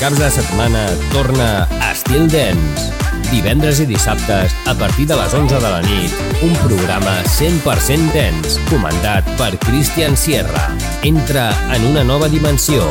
[0.00, 2.92] Caps de setmana torna Estil Dance.
[3.30, 6.12] Divendres i dissabtes, a partir de les 11 de la nit,
[6.44, 10.68] un programa 100% dance, comandat per Christian Sierra.
[11.02, 12.84] Entra en una nova dimensió.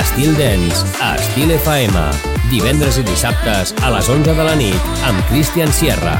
[0.00, 2.08] Estil Dance, a Estil FM.
[2.50, 6.16] Divendres i dissabtes, a les 11 de la nit, amb Christian Sierra.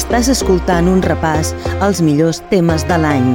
[0.00, 1.52] Estàs escoltant un repàs
[1.84, 3.34] als millors temes de l'any.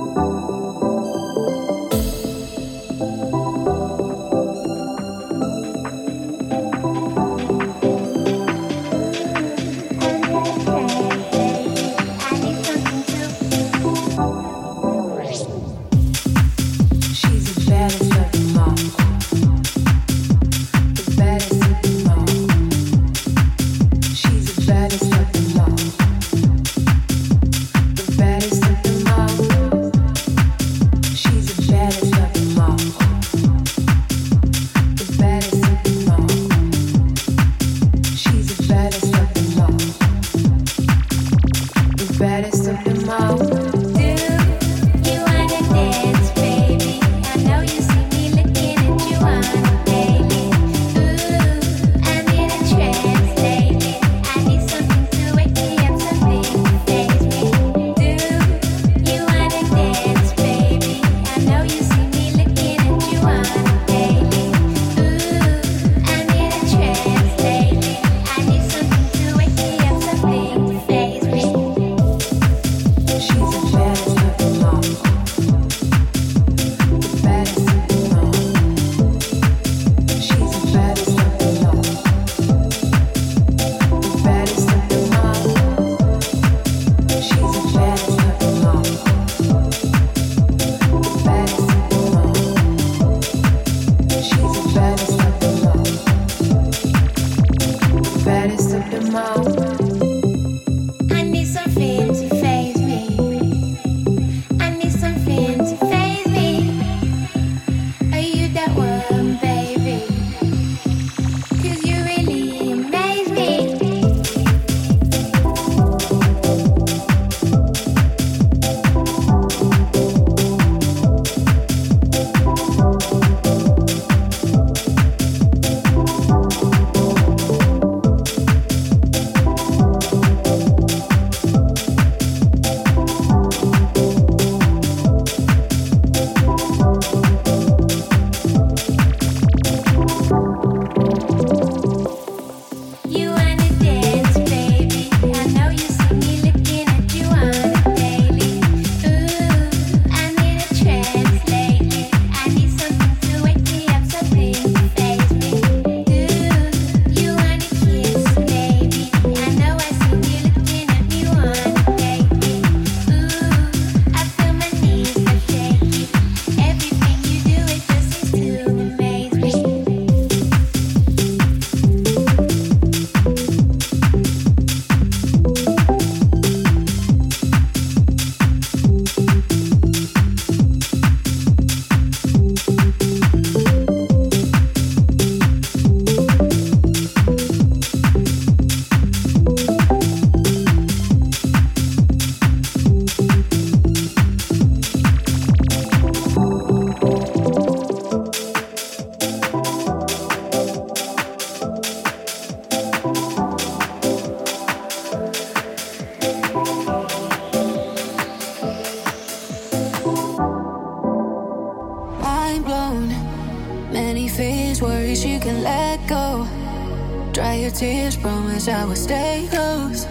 [218.61, 220.05] Promise I will stay close.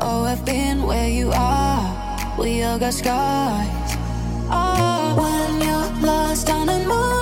[0.00, 2.36] Oh, I've been where you are.
[2.38, 3.68] We all got scars.
[4.50, 7.13] Oh, when you're lost on a moonless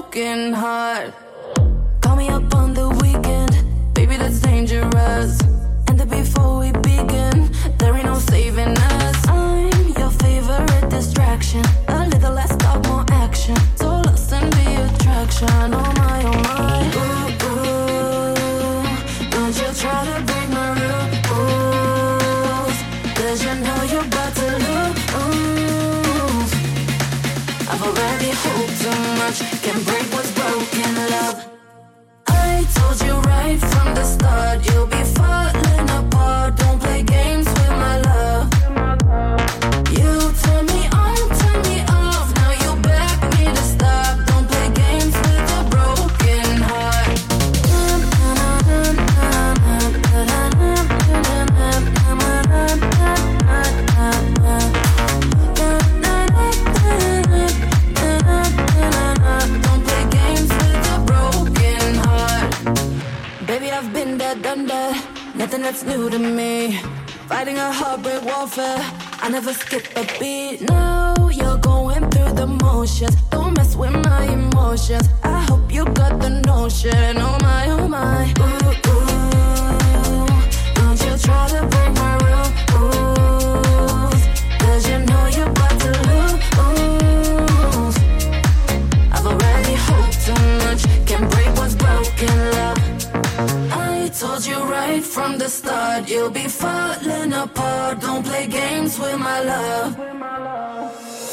[0.00, 1.12] broken heart.
[2.00, 3.52] Call me up on the weekend,
[3.94, 5.38] baby, that's dangerous.
[5.88, 9.28] And before we begin, there ain't no saving us.
[9.28, 11.64] I'm your favorite distraction.
[29.84, 30.29] break what's
[65.70, 66.72] that's new to me.
[67.28, 68.82] Fighting a heartbreak warfare.
[69.22, 70.68] I never skip a beat.
[70.68, 73.14] No, you're going through the motions.
[73.30, 75.08] Don't mess with my emotions.
[75.22, 77.14] I hope you got the notion.
[77.18, 78.34] Oh my, oh my.
[78.46, 80.26] Ooh, ooh.
[80.74, 81.79] Don't you try to.
[95.10, 98.00] from the start, you'll be falling apart.
[98.00, 99.98] Don't play games with my love.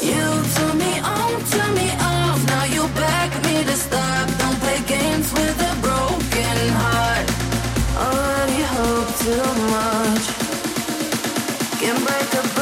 [0.02, 2.40] You turn me on, turn me off.
[2.46, 4.26] Now you beg me to stop.
[4.42, 7.26] Don't play games with a broken heart.
[8.04, 10.24] Already hope too much.
[11.80, 12.57] Can break up.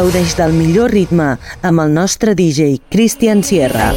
[0.00, 1.26] Gaudeix del millor ritme
[1.60, 3.90] amb el nostre DJ Christian Sierra.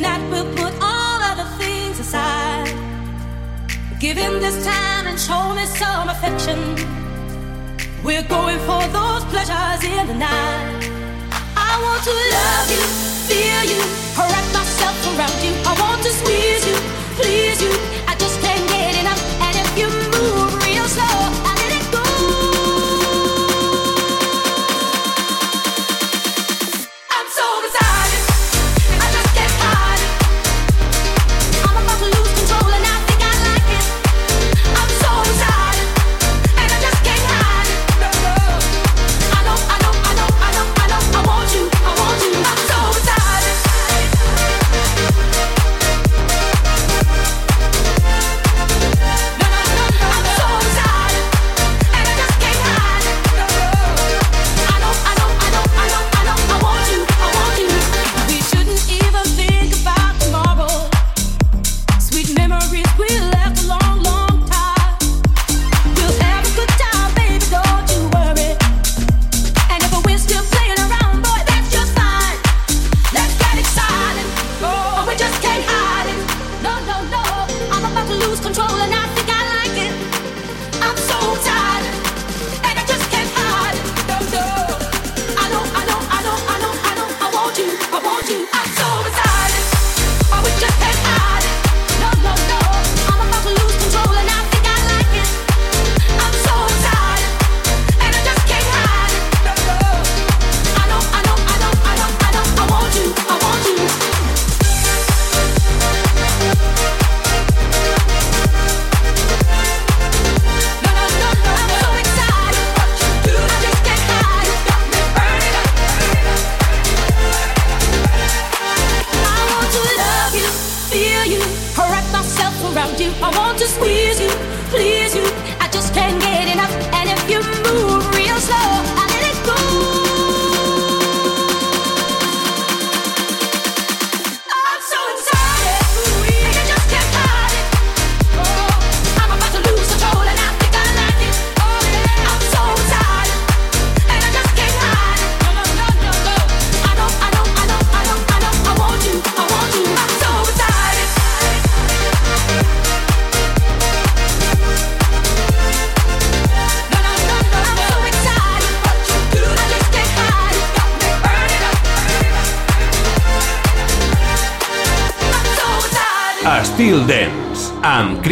[0.00, 2.72] tonight we'll put all other things aside.
[3.98, 6.58] Give him this time and show me some affection.
[8.02, 10.80] We're going for those pleasures in the night.
[11.68, 12.82] I want to love you,
[13.28, 13.82] feel you,
[14.16, 15.52] wrap myself around you.
[15.70, 16.76] I want to squeeze you,
[17.18, 17.89] please you.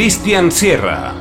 [0.08, 1.17] Cristian Sierra.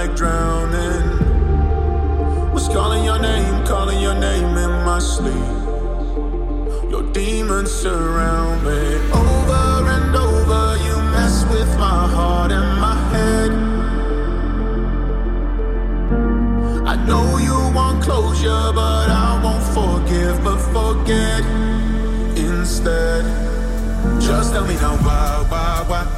[0.00, 1.06] like drowning.
[2.54, 5.50] Was calling your name, calling your name in my sleep.
[6.92, 8.82] Your demons surround me
[9.22, 10.62] over and over.
[10.86, 13.50] You mess with my heart and my head.
[16.92, 21.42] I know you want closure, but I won't forgive but forget
[22.36, 23.24] instead.
[24.20, 26.17] Just tell me now why, why, why.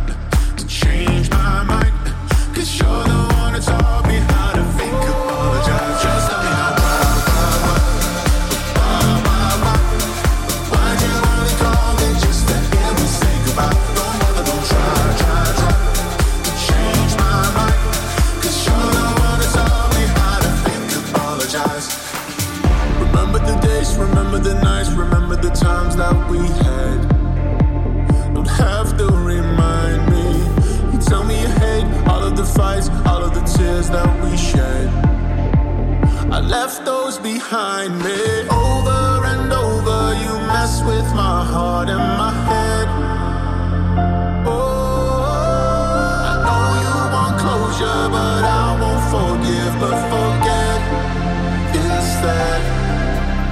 [24.31, 26.99] Remember the nights, remember the times that we had.
[28.33, 30.23] Don't have to remind me.
[30.93, 34.37] You tell me you hate all of the fights, all of the tears that we
[34.37, 34.87] shed.
[36.31, 38.47] I left those behind me.
[38.47, 42.87] Over and over, you mess with my heart and my head.
[44.47, 45.27] Oh,
[46.31, 49.73] I know you want closure, but I won't forgive.
[49.81, 50.30] But for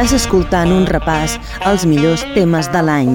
[0.00, 1.34] Estàs escoltant un repàs
[1.68, 3.12] als millors temes de l'any.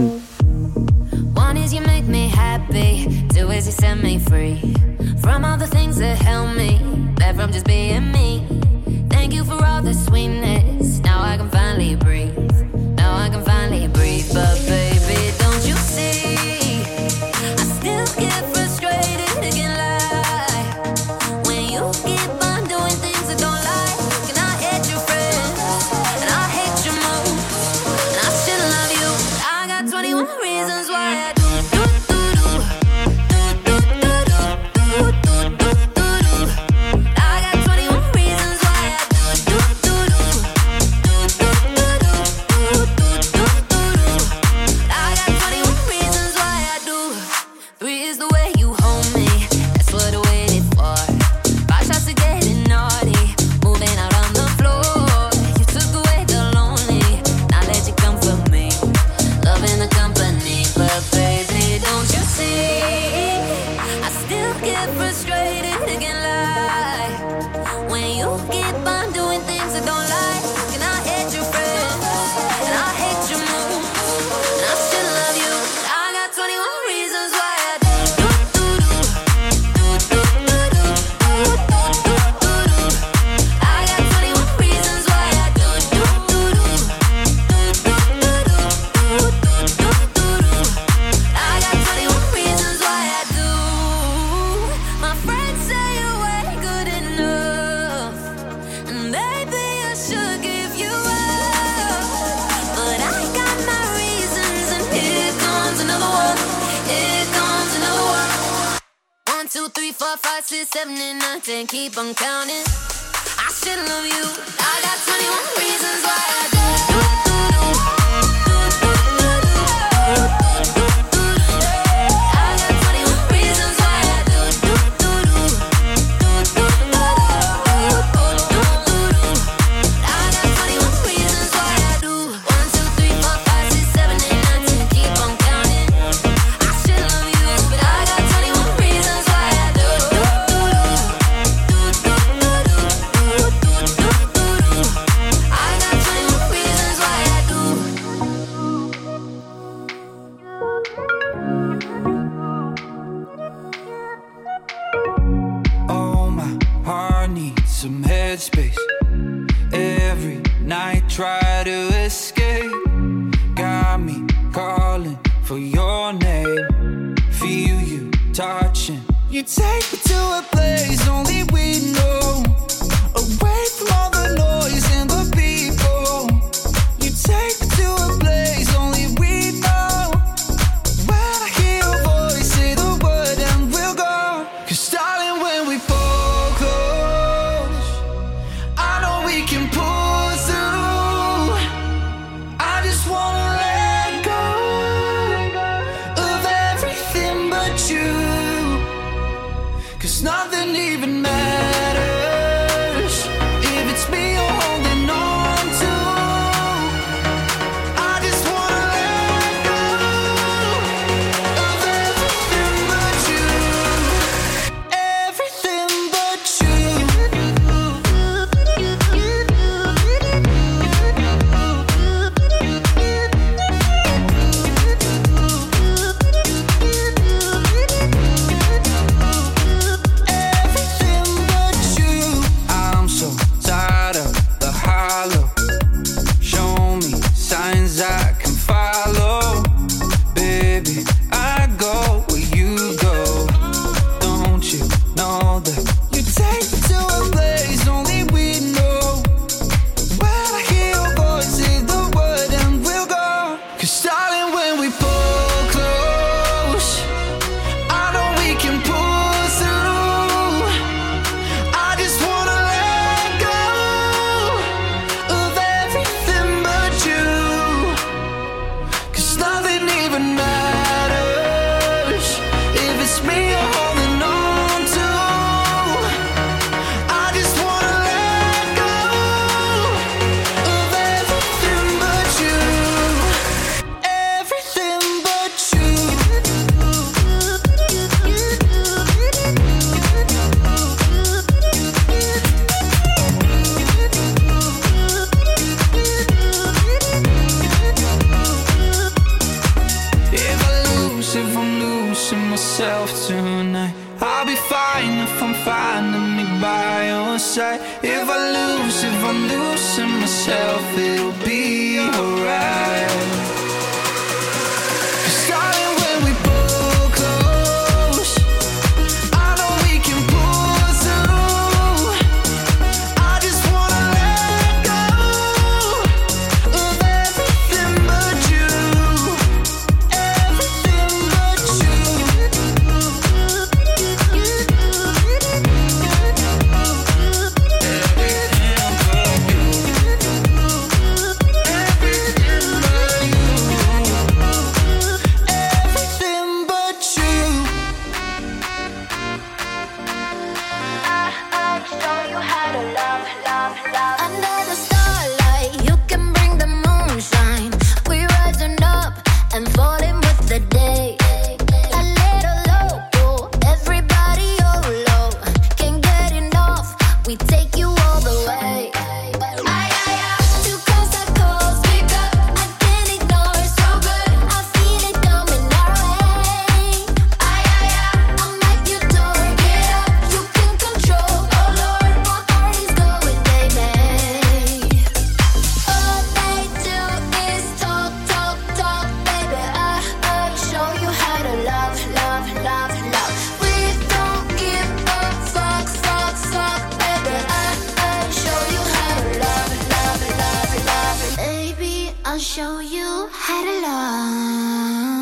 [402.36, 405.15] I'll show you how to love.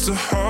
[0.00, 0.49] It's hardest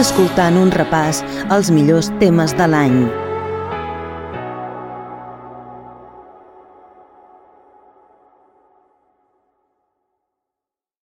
[0.00, 1.20] Escoltant un repàs
[1.52, 3.29] als millors temes de l'any.